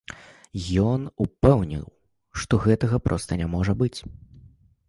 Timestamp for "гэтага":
2.67-3.01